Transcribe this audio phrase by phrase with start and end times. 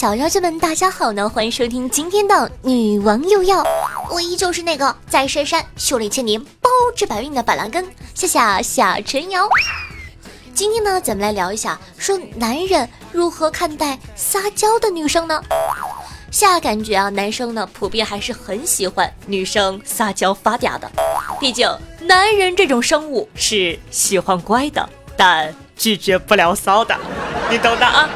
[0.00, 1.28] 小妖精们，大家好呢！
[1.28, 3.62] 欢迎收听今天的女王又要，
[4.10, 9.46] 我依旧是那个在深山修炼千年、包治百病的板蓝根，谢谢夏晨瑶。
[10.54, 15.38] 今天呢，咱们来聊一下，说男人如何看待撒娇的女生呢？
[16.30, 20.90] 夏感觉啊，男生呢普遍还是很喜欢女生撒娇发嗲的，
[21.38, 21.68] 毕竟
[22.00, 26.96] 男人这种生物是喜欢乖的，但拒绝不了骚的，
[27.50, 28.08] 你懂的啊。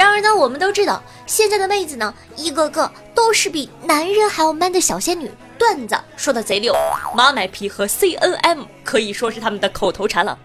[0.00, 6.74] 然而呢，我们都知道，现在的妹子呢，一个个都是比男人还要 man 的小仙女，段子说的贼溜，
[7.14, 10.38] 妈买皮和 C N M 可以说是他们的口头禅了。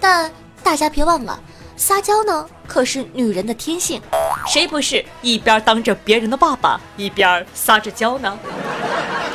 [0.00, 0.28] 但
[0.64, 1.40] 大家别忘了，
[1.76, 4.02] 撒娇呢可是女人的天性，
[4.48, 8.36] 谁不是一边当着别人的爸爸，一边撒着娇呢？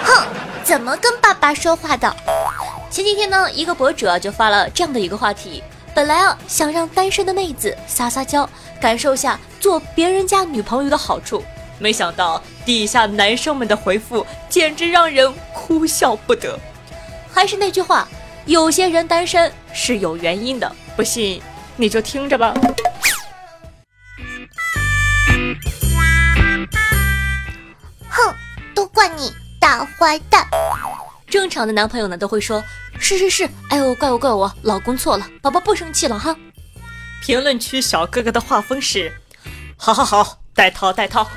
[0.04, 0.28] 哼，
[0.66, 2.14] 怎么跟爸爸说话的？
[2.92, 5.64] 前几天呢，一个博主啊就发了这样的一个话题。
[5.96, 8.50] 本来啊，想让单身的妹子撒撒娇，
[8.82, 11.44] 感受下做别人家女朋友的好处，
[11.78, 16.58] 没想到底下男生们的回复简直让人哭笑不得。
[17.32, 18.08] 还是那句话，
[18.46, 21.40] 有些人单身是有原因的，不信
[21.76, 22.56] 你就听着吧。
[28.10, 28.36] 哼，
[28.74, 30.48] 都怪你大坏蛋！
[31.34, 32.64] 正常的男朋友呢，都会说。
[33.00, 36.36] 是是是，哎呦，怪我怪我，老公错了，宝宝不生气了哈。
[37.23, 39.12] 评论区小哥哥的画风是，
[39.75, 41.28] 好好好，带套带套。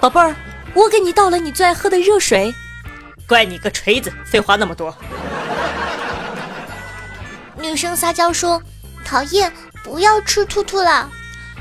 [0.00, 0.34] 宝贝儿，
[0.72, 2.54] 我给你倒了你最爱喝的热水。
[3.28, 4.96] 怪你个锤子，废话那么多。
[7.60, 8.62] 女生撒娇说，
[9.04, 9.52] 讨厌，
[9.84, 11.10] 不要吃兔兔了。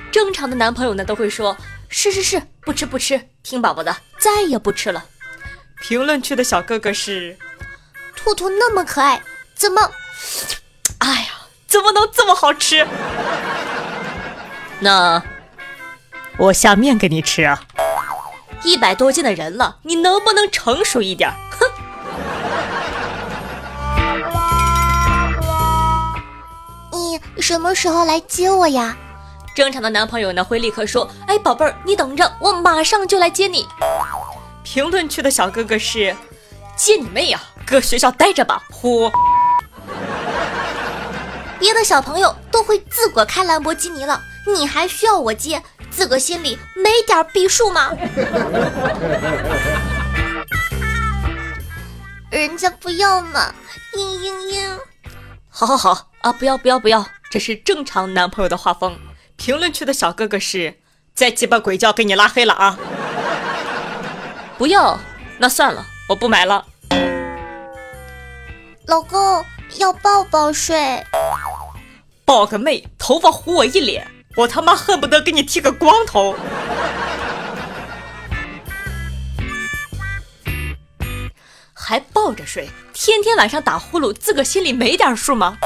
[0.09, 1.57] 正常的男朋友呢都会说，
[1.89, 5.03] 是是是，不吃不吃，听宝宝的，再也不吃了。
[5.87, 7.37] 评论区的小哥哥是。
[8.15, 9.21] 兔兔那么可爱，
[9.53, 9.91] 怎么？
[10.97, 11.27] 哎呀，
[11.67, 12.87] 怎么能这么好吃？
[14.79, 15.21] 那
[16.39, 17.61] 我下面给你吃啊！
[18.63, 21.31] 一百多斤的人了，你能不能成熟一点？
[21.51, 21.69] 哼！
[26.93, 28.97] 你什么时候来接我呀？
[29.55, 33.67] 正常的男朋友呢会立刻说：“哎，宝贝儿，你等着，我马上就来接你。”
[34.65, 36.13] 评论区的小哥哥是：
[36.75, 37.39] 接你妹呀！
[37.65, 39.09] 搁学校待着吧，呼！
[41.57, 45.61] 别的小朋友都会自个开兰博基尼了，你还需要我接？
[45.91, 47.91] 自个心里没点逼数吗？
[52.29, 53.53] 人家不要嘛，
[53.93, 54.77] 嘤嘤嘤！
[55.47, 58.99] 好好好啊，不要不要不要，这是正常男朋友的画风。
[59.37, 60.79] 评论区的小哥哥是
[61.13, 62.77] 再鸡巴鬼叫给你拉黑了啊！
[64.57, 64.97] 不要，
[65.37, 66.65] 那算了，我不买了。
[68.87, 69.43] 老公
[69.77, 71.03] 要抱抱睡，
[72.23, 74.07] 抱个妹，头发糊我一脸，
[74.37, 76.35] 我他妈恨不得给你剃个光头。
[81.73, 85.57] 还抱着睡，天天晚上打呼噜，自个心里没点数吗？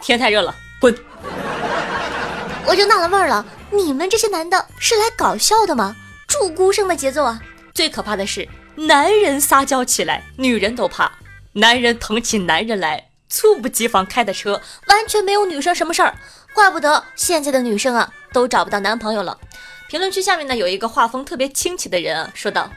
[0.00, 0.96] 天太热了，滚！
[2.64, 5.96] 我就纳了闷了，你们这些男的是来搞笑的吗？
[6.28, 7.40] 祝孤生的节奏啊！
[7.78, 11.12] 最可怕的是，男人撒娇起来，女人都怕。
[11.52, 16.12] 男人疼起男人来，猝不及防开的车，完全没有女生什么事儿。
[16.52, 19.38] 怪不得现在的女生啊，都找不到男朋友了。
[19.86, 22.68] 评论区下面呢，有一个画风特别清奇的人啊，说道：“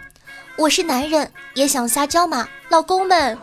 [0.56, 3.35] 我是男人，也想撒娇吗，老公们？”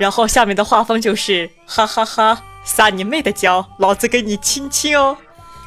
[0.00, 5.18] 然后下面的画风就是哈哈哈，撒你妹的娇，老子给你亲亲哦！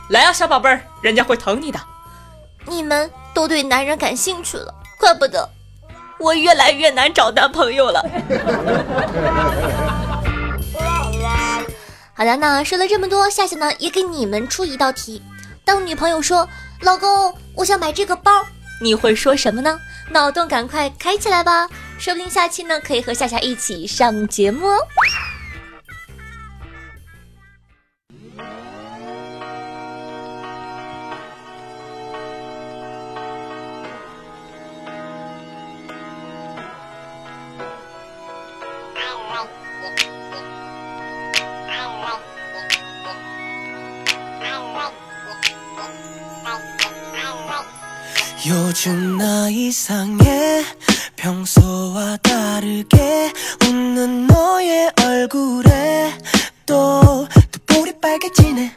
[0.10, 1.80] 来啊，小宝贝儿，人家会疼你的。
[2.66, 5.50] 你们都对男人感兴趣了，怪不得。
[6.20, 8.02] 我越来越难找男朋友了。
[12.14, 15.22] 好的，那说了这么多，夏夏呢也给你们出一道题：
[15.66, 16.48] 当女朋友说
[16.82, 18.32] “老公，我想买这个包”，
[18.80, 19.80] 你会说什么呢？
[20.12, 24.78] 脑洞赶快开起来吧，说不定下期呢可以和夏夏一起上节目哦。
[48.86, 50.62] 요즘 나 이상해
[51.16, 53.32] 평소와 다르게
[53.66, 54.92] 웃는 너의
[56.68, 58.76] 얼굴에또또볼이 빨개지네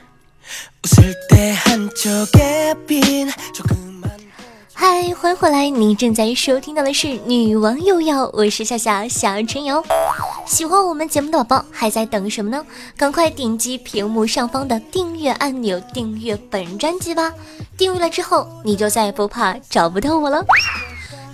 [0.85, 3.35] 웃을 때 한쪽에빈조그만
[4.99, 5.69] 嗨，欢迎回来！
[5.69, 9.85] 你正在收听到的是《女王又要》，我是夏夏夏春瑶。
[10.47, 12.65] 喜欢我们节目的宝宝还在等什么呢？
[12.97, 17.31] 赶快点击屏幕上方的订阅按钮，订阅本专辑吧！
[17.77, 20.43] 订阅了之后，你就再也不怕找不到我了。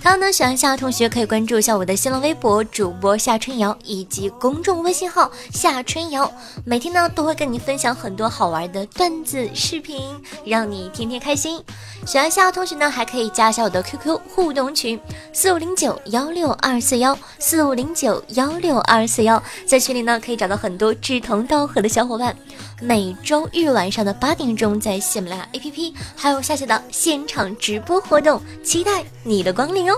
[0.05, 6.31] 还有呢，喜欢夏同学可以关注一下我的新浪微博主播夏春瑶以及公众微信号夏春瑶，
[6.67, 10.03] 每天呢都会跟你分享很多好玩的段子视频，
[10.45, 11.63] 让你天天开心。
[12.05, 14.99] 喜欢夏同学呢，还可以加一下我的 QQ 互动群
[15.33, 22.37] 四五零九幺六二四幺四五零九幺六二四幺，在群里呢可以找到很多志同道合的小伙伴。
[22.85, 29.95] 每周日晚上的八点钟，在喜马拉雅 APP 还有夏夏的现场直播活动，期待你的光临哦。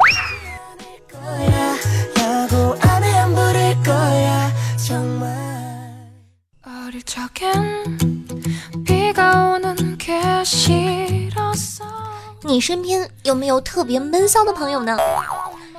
[12.43, 14.99] 你身边有没有特别闷骚的朋友呢？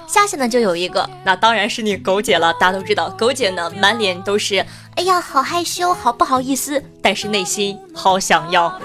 [0.08, 2.52] 夏夏呢就有一个，那当然是你狗姐了。
[2.54, 4.66] 大家都知道，狗姐呢满脸都是。
[4.96, 8.80] 哎呀，好害羞，好不好意思，但是内心好想要。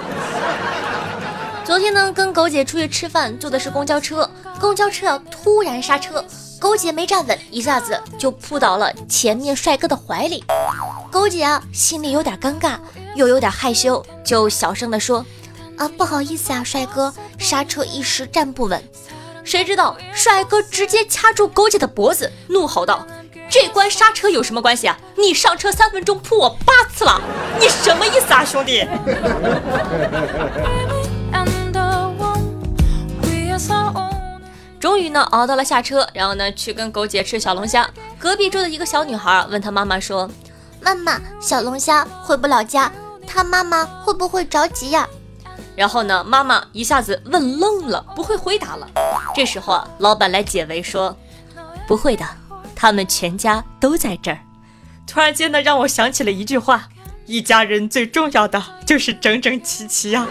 [1.64, 4.28] 昨天呢，跟狗姐出去吃饭，坐的是公交车，
[4.60, 6.24] 公交车突然刹车，
[6.58, 10.42] 狗姐没站稳，一下子就扑倒了前面帅哥的怀里。
[11.12, 12.76] 狗姐啊，心里有点尴尬，
[13.14, 15.24] 又有点害羞，就小声的说
[15.78, 18.82] ：“啊，不好意思啊，帅哥，刹车一时站不稳。”
[19.44, 23.06] 谁知道帅哥直接掐住狗姐的脖子，怒吼道。
[23.50, 24.96] 这关刹车有什么关系啊？
[25.16, 27.20] 你上车三分钟扑我八次了，
[27.58, 28.86] 你什么意思啊，兄弟？
[34.78, 37.86] 终于呢熬到了下车，然后呢去跟狗姐吃小龙虾。
[38.18, 40.30] 隔壁桌的一个小女孩问她妈妈说
[40.80, 42.90] ：“妈妈，小龙虾回不了家，
[43.26, 45.06] 她妈妈会不会着急呀？”
[45.76, 48.88] 然后呢妈妈一下子问愣了，不会回答了。
[49.34, 51.14] 这时候啊，老板来解围说
[51.86, 52.24] ：“不会的。”
[52.80, 54.38] 他们全家都在这儿，
[55.06, 56.88] 突然间呢，让我想起了一句话：
[57.26, 60.26] 一家人最重要的就是整整齐齐呀。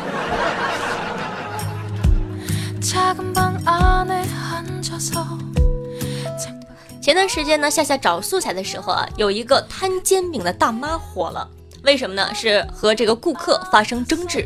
[7.00, 11.48] 前段时间呢，夏夏找素材的时候啊，有一个摊煎饼的大妈火了，
[11.84, 12.34] 为什么呢？
[12.34, 14.44] 是和这个顾客发生争执。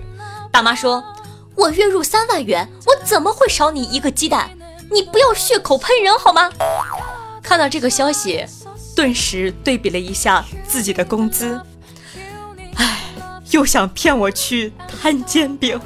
[0.51, 1.01] 大妈说
[1.55, 4.49] ：“我月入三万元，我怎么会少你一个鸡蛋？
[4.91, 6.49] 你不要血口喷人好吗？”
[7.43, 8.43] 看到这个消息，
[8.95, 11.61] 顿时对比了一下自己的工资，
[12.77, 13.01] 唉，
[13.51, 15.79] 又想骗我去摊煎饼。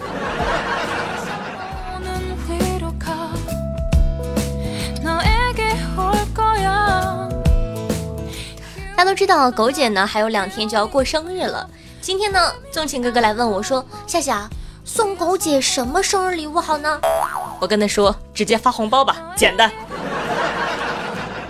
[8.95, 11.69] 大家都知道，狗姐呢还有两天就要过生日了。
[12.01, 14.49] 今天呢，纵情哥哥来问我说：“夏夏，
[14.85, 16.99] 送狗姐什么生日礼物好呢？”
[17.59, 19.71] 我跟他说：“直接发红包吧，简单。”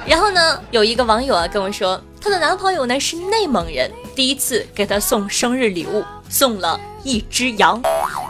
[0.07, 7.81] 然后呢，有一个网友啊跟我说，她的男朋友呢是内蒙人，第一次给她送生日礼物，送了一只羊，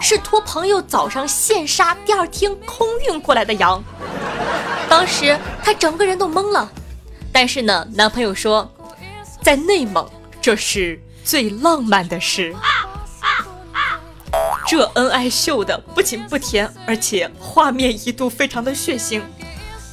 [0.01, 3.81] 是托朋友早上现杀，第二天空运过来的羊。
[4.89, 6.67] 当时她整个人都懵了，
[7.31, 8.67] 但是呢，男朋友说，
[9.43, 10.09] 在内蒙
[10.41, 12.55] 这是最浪漫的事。
[14.65, 19.21] 这恩爱秀的不仅不甜，而且画面一度非常的血腥。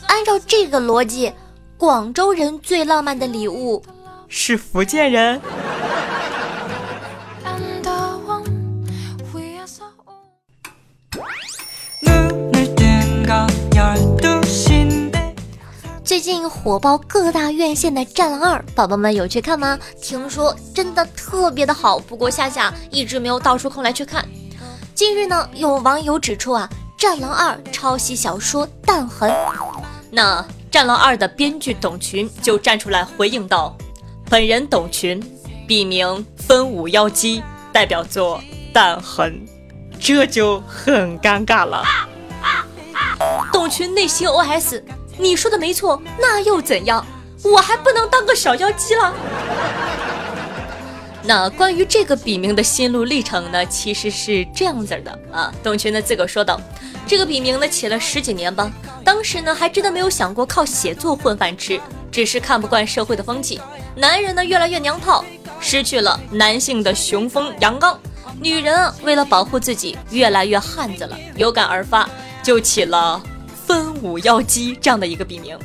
[0.06, 1.30] 按照这个逻辑。
[1.76, 3.82] 广州人最浪漫的礼物
[4.28, 5.40] 是福建人。
[16.04, 19.78] 最近火爆各大院线的《战狼二》，宝宝们有去看吗？
[20.00, 24.24] 听说真的特别的好，不过夏夏一直没有倒出空来去看。
[24.94, 26.68] 近日呢，有网友指出啊，
[27.00, 29.28] 《战狼二》抄袭小说《弹痕》，
[30.10, 30.40] 那。
[30.74, 33.78] 《战狼二》的编剧董群就站出来回应道
[34.28, 35.22] ：“本人董群，
[35.68, 37.40] 笔名分五妖姬，
[37.72, 38.40] 代表作
[38.74, 39.40] 《弹痕》，
[40.00, 41.84] 这就很尴尬了。”
[43.52, 44.82] 董群内心 OS：“
[45.16, 47.06] 你说的没错，那又怎样？
[47.44, 49.14] 我还不能当个小妖姬了？”
[51.26, 53.64] 那关于这个笔名的心路历程呢？
[53.66, 55.52] 其实是这样子的啊。
[55.62, 56.60] 董群呢自个儿说道
[57.08, 58.70] ：“这个笔名呢起了十几年吧。”
[59.02, 61.80] 当时呢，还真的没有想过靠写作混饭吃，
[62.12, 63.58] 只是看不惯社会的风气，
[63.96, 65.24] 男人呢越来越娘炮，
[65.60, 67.98] 失去了男性的雄风阳刚，
[68.38, 72.06] 女人为了保护自己越来越汉子了，有感而发，
[72.42, 73.22] 就起了
[73.74, 75.58] 分五妖姬这样的一个笔名。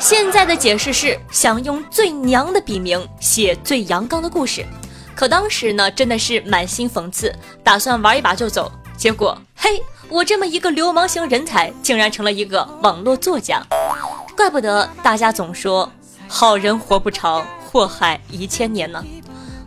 [0.00, 4.66] 现在的解释是想用最娘的笔名写最阳刚的故事，
[5.14, 7.32] 可当时呢真的是满心讽刺，
[7.62, 9.38] 打算玩一把就走，结果。
[9.54, 13.64] 嘿，我这么一个流氓型人才，竟然成了一个网络作家，
[14.36, 15.88] 怪不得大家总说
[16.26, 19.04] 好人活不长，祸害一千年呢。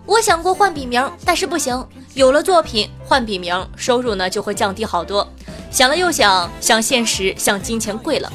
[0.06, 5.26] 我想过换笔名，但是不行，有了作品换笔名，收入呢就会降低好多。
[5.72, 8.32] 想了又想，像现实，像金钱贵了。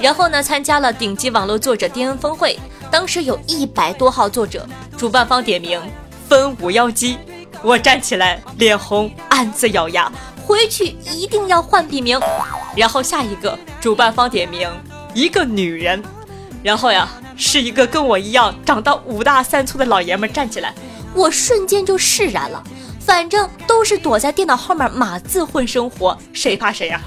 [0.00, 2.58] 然后呢，参加了顶级网络作者巅峰会，
[2.90, 4.66] 当时有一百多号作者，
[4.96, 5.80] 主办方点名
[6.28, 7.18] 分五幺机，
[7.62, 10.10] 我站起来脸红，暗自咬牙，
[10.46, 12.18] 回去一定要换笔名。
[12.76, 14.70] 然后下一个主办方点名
[15.14, 16.02] 一个女人，
[16.62, 20.72] 然后呀，是一个跟我一样长到五大三粗的老爷们站起来，
[21.12, 22.62] 我瞬间就释然了，
[23.08, 27.00] 反正都是躲在电脑后面码字混生活，谁怕谁呀？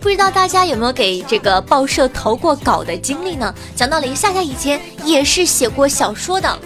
[0.00, 3.54] 不知道大家有没有给这个报社投过稿的经历呢？
[3.76, 6.58] 讲道理，夏夏以前也是写过小说的。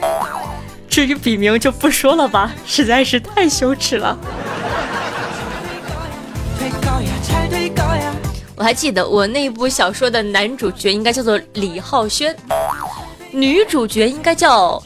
[0.89, 4.17] 至于笔名就不说了吧，实在是太羞耻了。
[8.57, 12.35] 我还记得我那部小说的男主角应该叫做李浩轩，
[13.31, 14.83] 女主角应该叫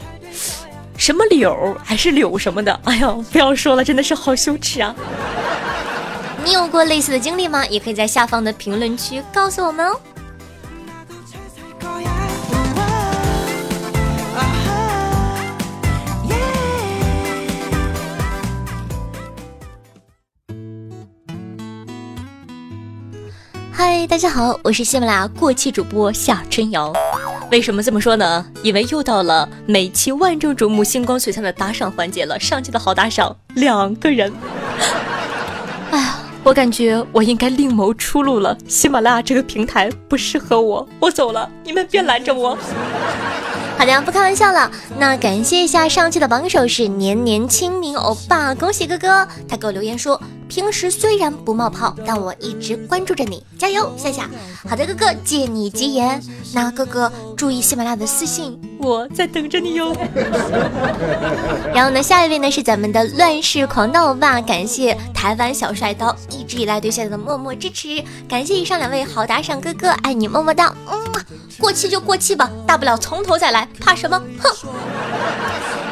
[0.97, 2.77] 什么柳还是柳什么的？
[2.83, 4.93] 哎呦，不要说了，真的是好羞耻啊！
[6.43, 7.65] 你有过类似的经历吗？
[7.67, 9.97] 也可以在下方的评论区告诉我们哦。
[23.71, 26.91] 嗨，大家好，我是喜马拉雅过气主播夏春瑶。
[27.49, 28.45] 为什么这么说呢？
[28.61, 32.39] 因为又到了每期万众瞩目、星光璀璨的打赏环节了。
[32.39, 34.31] 上期的好打赏两个人。
[35.91, 36.15] 哎呀。
[36.43, 42.57] 我感觉我应该另谋出路了，喜马拉雅这个平台不适合我，我走了，你们别拦着我。
[43.77, 44.71] 好的，不开玩笑了。
[44.97, 49.27] 那感谢一下上期的榜首是年年清明欧巴，恭喜哥哥！
[49.45, 54.29] 他给我留言说，平时虽然不冒泡，但我一直关注着你，加油，夏夏。
[54.67, 56.21] 好的，哥哥，借你吉言。
[56.53, 59.95] 那哥哥注意喜马拉雅的私信，我在等着你哟。
[61.73, 70.73] 然后呢，下一位呢是咱们的乱世狂刀欧巴，感谢台湾小帅刀一直以来对夏夏的默默支持，感谢以上两位好打赏哥哥，爱你么么哒。
[70.89, 70.97] 嗯，
[71.59, 73.67] 过气就过气吧，大不了从头再来。
[73.79, 74.21] 怕什么？
[74.39, 74.69] 哼！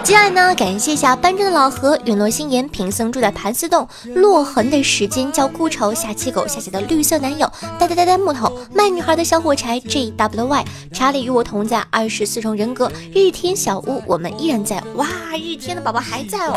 [0.05, 14.79] 接下来呢，感谢一下搬砖的老何、陨落心言、贫僧住在盘丝洞、落痕的时间叫孤愁、下七狗、下期的绿色男友、呆呆呆呆木头、卖女孩的小火柴、J W Y、查理与我同在、二十四重人格、日天小屋，我们依然在。
[14.93, 16.53] 哇，日天的宝宝还在哦！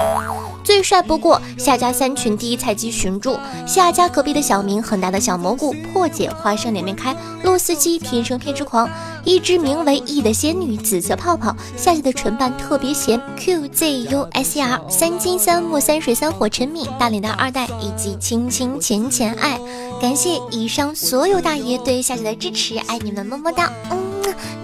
[0.62, 8.86] 最帅不过夏家三群第一菜鸡寻住，夏家隔壁的小明、很大的小蘑菇、破解花生两面开、洛斯基天生偏执狂、
[9.24, 13.20] 一只名为 E 的仙女、紫色泡泡、夏夏的唇瓣特别咸。
[13.36, 19.58] Q Z U S E R 三金三木三水三火陈敏大脸蛋二代以及亲亲浅浅爱，
[20.00, 23.72] 感谢以上所有大爷对夏夏的支持，爱你们么么哒！
[23.90, 23.98] 嗯，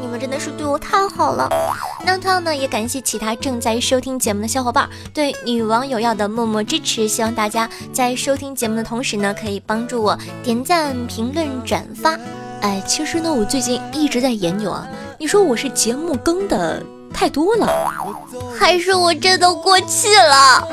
[0.01, 1.49] 你们真的是对我太好了。
[2.05, 12.19] 那同样呢，也感谢其他正在收听节目的小伙伴对女网友要的默默支持，希望大家在收听节目的同时呢，可以帮助我点赞、评论、转发。
[12.61, 14.87] 哎，其实呢，我最近一直在研究啊，
[15.19, 16.83] 你说我是节目更的。
[17.17, 17.69] 太多了，
[18.59, 20.67] 还是我真的过气了？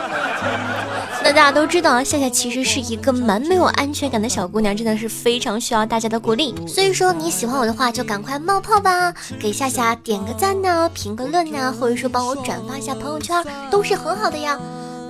[1.23, 6.55] 那大家都知道，夏夏其实是一个蛮没有安全感的小姑娘，真的是非常需要大家的鼓励。
[6.67, 14.59] 所以说你喜欢我的话，就赶快冒泡吧，给夏夏点个赞呢，评个论呢，或者说帮我转发一下朋友圈，都是很好的呀。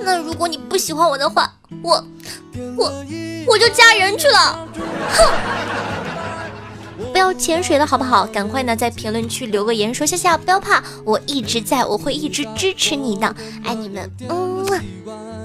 [0.03, 1.49] 那如果你不喜欢我的话，
[1.81, 2.03] 我
[2.75, 2.91] 我
[3.47, 4.67] 我就嫁人去了，
[5.13, 5.80] 哼。
[7.11, 8.25] 不要潜水了，好不好？
[8.27, 15.40] 赶快呢，在评论区留个言，说夏夏不要怕，我一直在，我会一直支持你的，爱你们，嗯。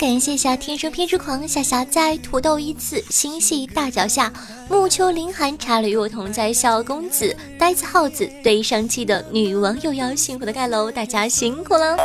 [0.00, 4.32] 感谢一下天生偏执狂夏夏在土豆一次心系大脚下
[4.68, 11.96] 木秋林寒茶里与我同在小公子呆子耗子对上期的女网友要辛苦的盖楼，大家辛苦了。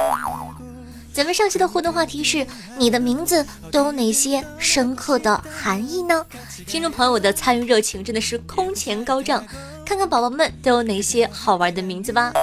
[1.13, 2.45] 咱们上期的互动话题是
[2.77, 6.25] 你的名字都有哪些深刻的含义呢？
[6.67, 9.45] 听众朋友的参与热情真的是空前高涨，
[9.85, 12.33] 看看宝宝们都有哪些好玩的名字吧。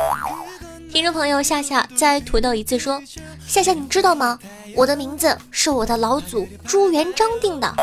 [0.90, 3.02] 听众朋友夏夏在土豆一次说
[3.46, 4.38] ：“夏夏，你知道吗？
[4.74, 7.74] 我的名字是我的老祖朱元璋定的。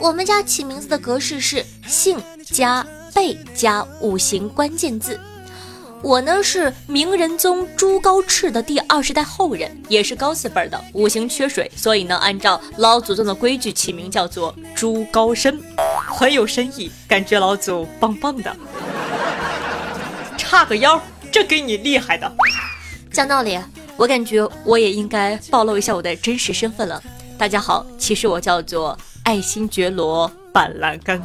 [0.00, 5.20] 我们家起名字的格式是姓加辈加五行关键字。
[6.02, 15.60] 我呢是明仁宗朱高炽的第二十代后人，也是高字辈的，五行缺水，所以呢按照老祖宗的规矩起名叫做朱高深，
[16.08, 18.56] 很有深意，感觉老祖棒棒的。
[20.38, 20.98] 差个腰，
[21.30, 22.32] 这给你厉害的。
[23.12, 23.58] 讲道理，
[23.96, 27.02] 我感觉我也应该暴露一下我的真实身份了。
[27.36, 31.20] 大家好，其实我叫做爱新觉罗板蓝根。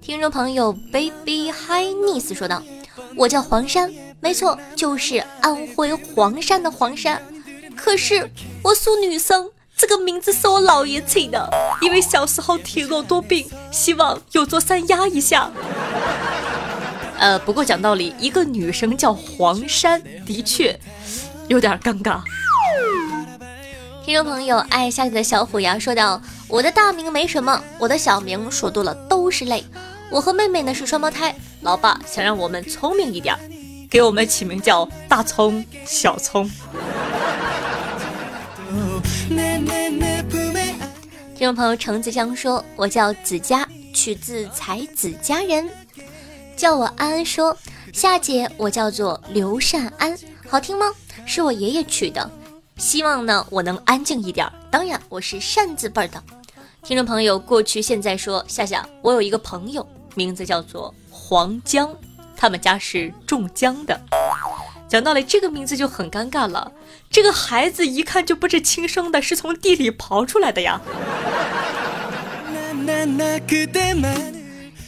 [0.00, 2.62] 听众朋友，baby hi nice 说道
[3.16, 7.20] ：“我叫黄山，没错，就是安徽黄山的黄山。
[7.76, 8.30] 可是
[8.62, 11.50] 我属女生，这个名字是我姥爷起的，
[11.82, 15.50] 因为小时候体弱多病，希望有座山压一下。
[17.18, 20.78] 呃，不过讲道理，一个女生叫黄山，的确
[21.48, 22.20] 有点尴尬。”
[24.04, 29.64] 听众朋友，爱下雨的小虎牙说道：“我的大名没什么，我的小名说多了都是泪。”
[30.08, 33.36] 我和妹妹呢是双胞胎，老爸想让我们聪明一点，
[33.90, 36.48] 给我们起名叫大葱、小葱。
[41.36, 45.68] 听众朋友程子香说：“我叫子佳，取自才子佳人，
[46.56, 47.56] 叫我安安。”说
[47.92, 50.86] 夏姐，我叫做刘善安，好听吗？
[51.24, 52.30] 是我爷爷取的，
[52.76, 54.50] 希望呢我能安静一点。
[54.70, 56.22] 当然，我是善字辈的。
[56.82, 59.86] 听众朋友，过去现在说夏夏，我有一个朋友。
[60.14, 61.94] 名字叫做黄江，
[62.36, 64.00] 他们家是种姜的。
[64.88, 66.72] 讲道理，这个名字就很尴尬了。
[67.10, 70.80] 这个孩子一看就不是亲生的，是从地里刨出来的呀。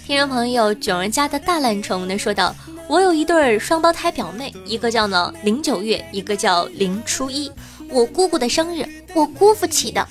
[0.09, 2.57] 听众朋友，囧人家的大懒虫呢说道
[2.89, 7.53] ：“我有一对双胞胎表妹，一个叫呢零九月，一个叫零初一。
[7.91, 10.09] 我姑姑的生日，我姑父起的。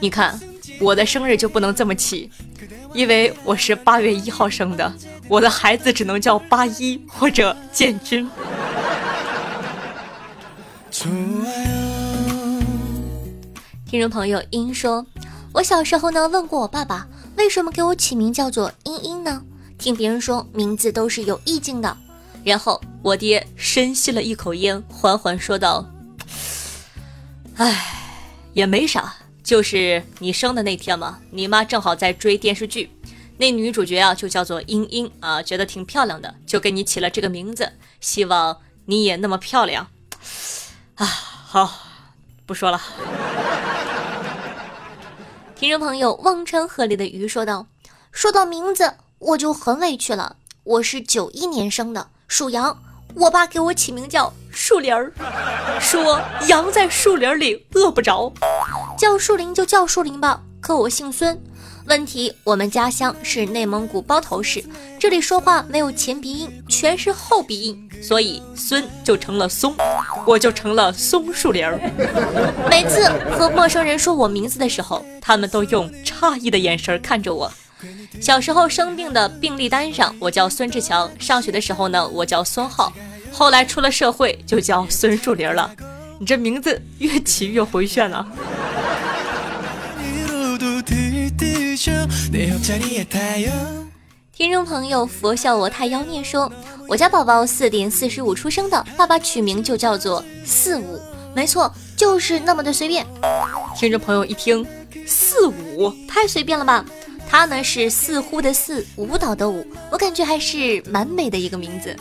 [0.00, 0.38] 你看，
[0.78, 2.30] 我的生日就不能这么起。”
[2.92, 4.92] 因为我是八月一号生的，
[5.28, 8.30] 我的孩子只能叫八一或者建军。
[13.88, 15.06] 听众朋友英说，
[15.54, 19.42] 我小时候呢问过我爸爸，为什么给我起名叫做英英呢？
[19.76, 21.96] 听别人说名字都是有意境的。
[22.44, 25.84] 然后我爹深吸了一口烟，缓缓说道
[27.56, 27.84] ：“唉，
[28.52, 32.90] 也没啥。”就是你生的那天嘛，你妈正好在追电视剧，
[33.36, 39.88] 那女主角啊就叫做英英啊，觉得挺漂亮的，就给你起了这个名字，希望你也那么漂亮。
[40.94, 41.70] 啊，好，
[42.46, 42.80] 不说了。
[45.56, 47.64] 听众朋友，忘川河里的鱼说道
[48.10, 50.34] ：“说到名字，我就很委屈了。
[50.64, 52.76] 我是九一年生的，属羊，
[53.14, 55.12] 我爸给我起名叫树林儿，
[55.80, 58.32] 说羊在树林里饿不着。”
[58.98, 61.40] 叫树林就叫树林吧，可我姓孙。
[61.86, 64.64] 问题我们家乡是内蒙古包头市，
[64.98, 69.74] 这里说话没有前鼻音，全是后鼻音，所以孙就成了松，
[70.26, 71.78] 我就成了松树林儿。
[72.70, 77.52] 每次和陌生人说我名字的时候，他们都用诧异的眼神看着我。
[78.18, 82.90] 小时候生病的病历单上我叫孙志强，上学的时候呢我叫孙浩，
[83.30, 85.70] 后来出了社会就叫孙树林了。
[86.18, 88.26] 你这名字越起越回旋了。
[94.32, 96.50] 听众朋友，佛笑我太妖孽说，
[96.88, 101.00] 我家宝宝四点四十五出生的，爸爸取名就叫做四五，
[101.34, 103.04] 没错，就是那么的随便。
[103.76, 104.64] 听众朋友一听，
[105.06, 106.84] 四五太随便了吧？
[107.28, 111.96] 他呢是似乎的似，舞蹈的舞，我感觉还是蛮美的一个名字。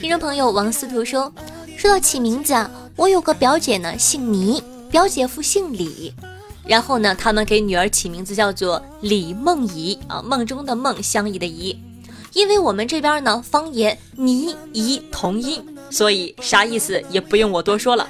[0.00, 1.32] 听众朋友王思图说
[1.76, 6.14] ：“说到起名字啊，我有个表姐呢，姓倪，表姐夫姓李，
[6.64, 11.76] 然后呢，他们给女儿起名字叫做李梦怡啊，梦中的梦，相宜的宜。
[12.32, 18.08] 因为我们这边呢，方言倪怡同音，所以啥意思也不用我多说了。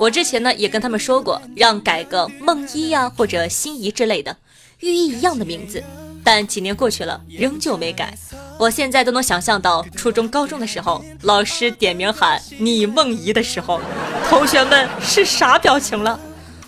[0.00, 4.36] 我之前呢也跟他们说过，让改个梦一呀或者心怡之类的，
[4.80, 5.84] 寓意一样的名字。
[6.24, 8.18] 但几年过去了，仍旧没改。”
[8.58, 13.80] 我现在都能想象到初中、高中的时候，老师点名喊你梦怡的时候，
[14.28, 16.18] 同学们是啥表情了？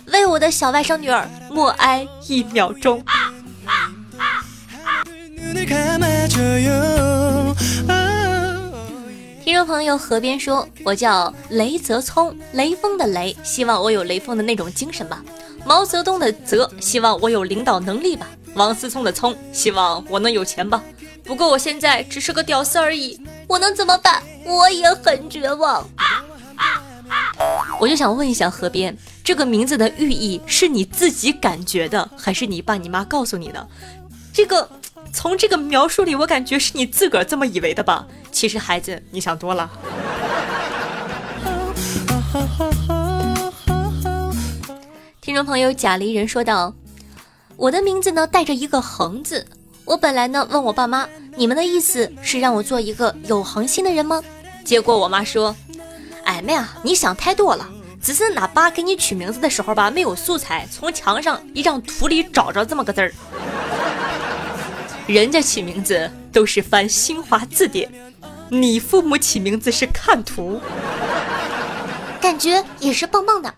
[0.05, 3.03] 为我的小外甥女儿默哀一秒钟。
[9.43, 15.21] 听众朋友河边说：“我叫雷泽聪，雷锋的雷，希望我有雷锋的那种精神吧。
[15.65, 18.27] 毛泽东的泽，希望我有领导能力吧。
[18.53, 20.81] 王思聪的聪，希望我能有钱吧。”
[21.23, 24.21] 不过我现在只是个屌丝而已，我能怎么办？
[24.45, 25.87] 我也很绝望。
[27.79, 33.67] 我就想问一下河边，这个名字的寓意是你自己感觉的，还是你爸你妈告诉你的？
[34.33, 34.69] 这个
[35.11, 38.07] 从这个描述里，我感觉是你自个儿这么以为的吧？
[38.31, 39.69] 其实孩子，你想多了。
[45.19, 46.73] 听众朋友贾离人说道
[47.57, 49.45] ：“我的名字呢带着一个横字，
[49.91, 54.23] 我本来呢问我爸妈，你们的意思是让我做一个有恒心的人吗？
[54.63, 55.53] 结果我妈说。”
[56.23, 57.67] 哎妹啊，你想太多了。
[58.01, 63.11] 只是俺爸给你取名字的时候吧，没有素材，从墙上一张图里找着这么个字儿。
[65.07, 67.91] 人家起名字都是翻新华字典，
[68.47, 70.61] 你父母起名字是看图，
[72.21, 73.53] 感觉也是棒棒的。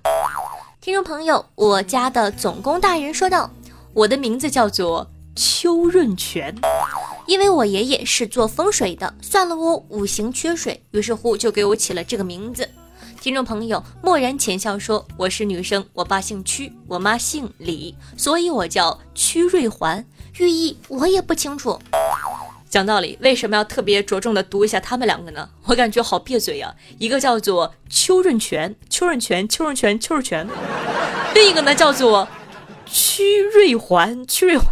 [0.81, 3.51] 听众朋友，我家的总工大人说道
[3.93, 6.55] ：“我的名字叫做邱润泉。”
[7.25, 12.69] 因为我爷爷是做风水的，算了我五行缺水，于是乎就给我起了这个名字。
[13.21, 20.05] 听众朋友默然浅笑说：“我是女生，我爸姓屈，我妈姓李，所以我叫屈瑞环。
[20.37, 21.79] 寓意我也不清楚。
[22.69, 25.47] 讲道理，为什么要特别着重的读一下他们两个呢？
[25.63, 26.75] 我感觉好别嘴呀。
[26.97, 30.45] 一个叫做邱润泉，邱润泉，邱润泉，邱润泉；
[31.33, 32.27] 另一个呢叫做
[32.85, 34.67] 屈瑞环，屈瑞环。”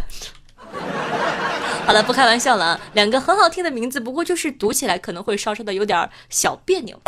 [1.84, 7.00] 好了，不开玩笑了啊，两个很好听的名字，不过就是读起来可能会稍稍的有点小别扭。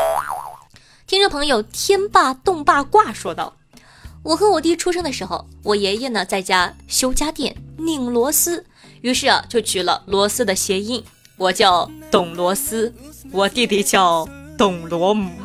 [1.06, 3.56] 听众朋友，天霸动霸卦说道
[4.24, 8.66] ：“我和我弟出生的时候，我爷爷呢在家修家电拧螺丝，
[9.02, 11.04] 于是啊就取了螺丝的谐音，
[11.36, 12.92] 我叫董螺丝，
[13.30, 15.30] 我弟弟叫董螺母。”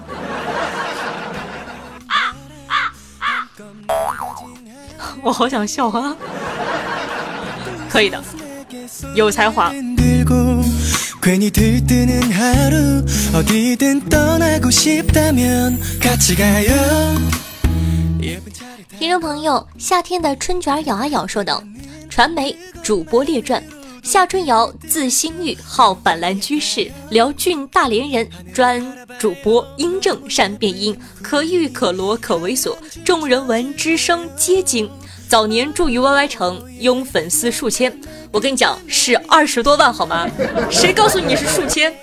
[5.22, 6.16] 我好想笑啊！
[7.90, 8.24] 可以的。
[9.16, 9.72] 有才华。
[18.98, 21.64] 听众朋友，夏天的春卷咬啊咬说道：
[22.10, 23.64] 传媒主播列传，
[24.04, 28.86] 夏春瑶，字新玉，号板蓝居士，辽郡大连人，专
[29.18, 34.90] 主播，音正，善变音，可玉可罗可猥琐，众人闻之声皆惊。
[35.30, 37.96] 早年住于 YY 城，拥粉丝数千。
[38.32, 40.28] 我跟你讲，是二十多万，好吗？
[40.72, 41.96] 谁告诉你是数千？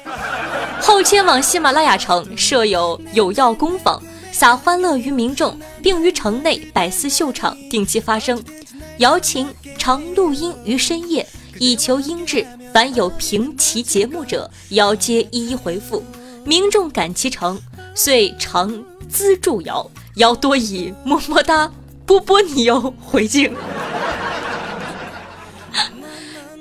[0.80, 8.40] 后迁往喜马拉雅城，设有有药工坊，撒欢乐于民众，并于城内百思秀场定期发声，
[8.98, 11.26] 瑶琴常录音于深夜，
[11.58, 12.46] 以求音质。
[12.72, 16.00] 凡有评其节目者，瑶皆一一回复。
[16.44, 17.60] 民众感其诚，
[17.92, 21.68] 遂常资助瑶，瑶多以么么哒。
[22.06, 23.52] 波波你又，回敬。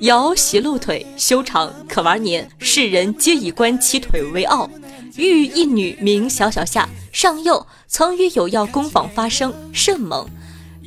[0.01, 4.69] 摇席露腿，修长可玩年，世人皆以观其腿为傲。
[5.15, 10.27] 遇一女名小小夏，上幼曾与有药工坊发生，甚猛。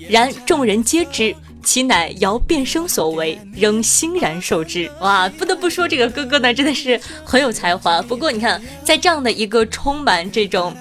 [0.08, 4.90] 然众人皆知其乃姚变声所为，仍欣然受之。
[5.00, 8.02] 哇，不得不说这个哥哥呢，真的是很有才华。
[8.02, 10.76] 不过你看，在这样的一个充满这种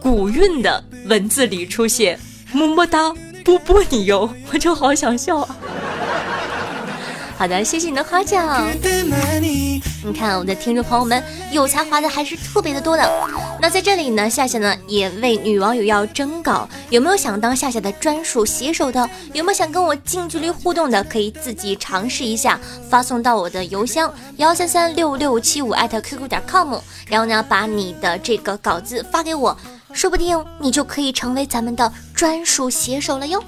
[0.00, 2.18] 古韵的文字里出现。
[2.52, 3.12] 么么哒，
[3.44, 5.56] 波波你哟，我就好想笑啊！
[7.38, 8.66] 好的，谢谢你的夸奖。
[10.04, 13.08] 你看，我们的听众朋友们有才华的还是特别的多的。
[13.60, 19.08] 那在这里呢，夏夏呢也为女网友要征稿，有没有想当夏夏的专属写手的？
[19.32, 21.02] 有没有想跟我近距离互动的？
[21.04, 22.60] 可以自己尝试一下，
[22.90, 26.74] 发送到我的邮箱幺三三六六七五艾特 qq 点 com，
[27.06, 29.56] 然后呢，把你的这个稿子发给我。
[29.92, 33.42] 说不定你就可以成为咱们的专属写手了哟。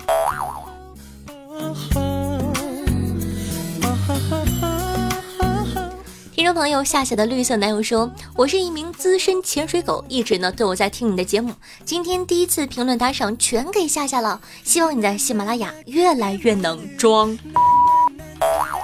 [6.33, 11.54] 听众朋友夏夏的绿色男友说：“我是一名资深潜水狗，一直呢都有在听你的节目。
[11.85, 17.38] 今天第一次评论打赏全给夏夏了，希望你在喜马拉雅越来越能装。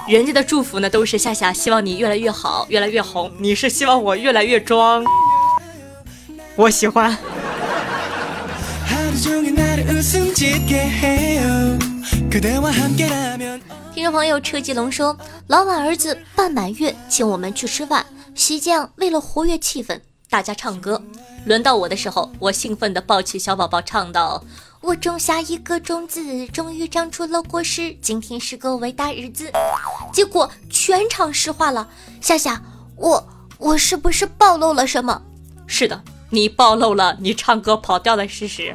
[0.07, 3.31] 人家的祝福呢都是夏夏，希望你越来越好，越来越红。
[3.37, 5.05] 你是希望我越来越装，
[6.55, 7.15] 我喜欢。”
[9.23, 9.55] 听
[14.03, 18.03] 众朋友车继龙说：“老板儿子半满月，请我们去吃饭。
[18.33, 20.99] 席间为了活跃气氛，大家唱歌。
[21.45, 24.43] 轮到我的时候，我兴奋地抱起小宝宝，唱道：
[24.81, 27.95] 我种下一个种子，终于长出了果实。
[28.01, 29.51] 今天是个伟大日子。
[30.11, 31.87] 结果全场石化了。
[32.19, 32.59] 夏夏，
[32.95, 33.23] 我
[33.59, 35.21] 我是不是暴露了什么？
[35.67, 36.01] 是的。”
[36.33, 38.73] 你暴露了你唱歌跑调的事实。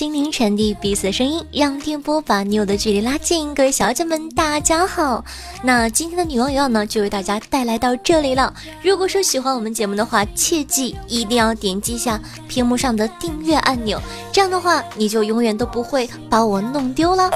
[0.00, 3.52] 心灵传递彼此的声音，让电波把你我的距离拉近。
[3.54, 5.24] 各位小姐们，大家好！
[5.62, 8.54] 那今天的女王有药呢，就为大家带来到这里了。
[8.82, 14.00] 如果说喜欢我们节目的话，切记一定要点击一下屏幕上的订阅按钮，
[14.32, 17.28] 这样的话你就永远都不会把我弄丢了。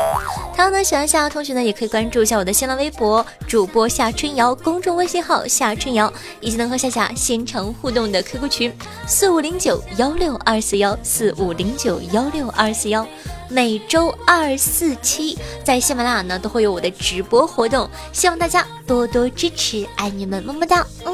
[0.54, 8.72] 同样呢，喜欢夏同学呢，也可以关注一下我的新浪微博主播夏春瑶，公众微信号夏春瑶，以及能和夏夏现场互动的 QQ 群
[9.06, 12.00] 四五零九幺六二四幺四五零九。
[12.12, 13.06] 幺六二四哟，
[13.48, 21.12] 每周二、四、七在喜马拉雅呢都会有我的直播活动，希望大家多多支持，爱你们，么么哒，嗯，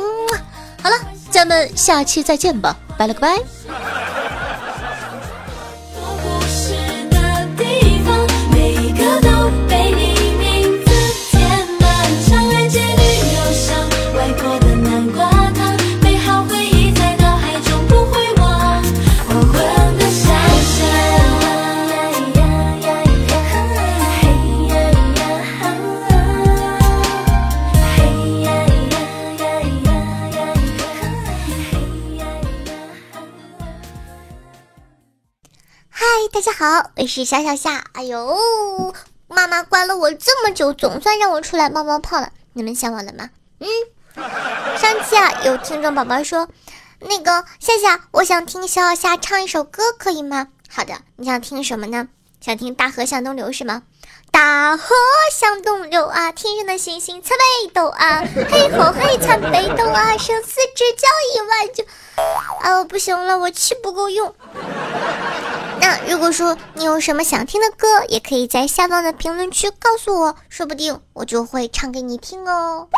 [0.82, 0.96] 好了，
[1.30, 4.19] 咱们下期再见吧，拜了个拜。
[36.60, 37.82] 好，我是小小夏。
[37.94, 38.94] 哎呦，
[39.28, 42.32] 妈妈关了我这么久，总算让我出来冒冒泡了。
[42.52, 43.30] 你们想我了吗？
[43.60, 43.66] 嗯。
[44.76, 46.48] 上期啊，有听众宝宝说，
[46.98, 50.48] 那个夏夏，我想听小小夏唱一首歌，可以吗？
[50.68, 52.08] 好的，你想听什么呢？
[52.42, 53.84] 想听《大河向东流》是吗？
[54.30, 54.94] 大河
[55.32, 61.84] 向东流啊，天上的星星参北斗啊，嘿吼嘿参北斗啊，生死之交一万九。
[62.60, 64.34] 啊，我不行了，我气不够用。
[65.80, 72.88] 那如果说你有什么想听的歌，也可以在下方的评论区告诉我，说不定我就会唱给你听哦。